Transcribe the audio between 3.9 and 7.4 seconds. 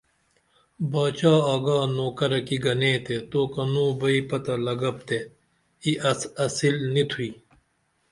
بئی پتہ لگا تے ای اصیل نی تھوئی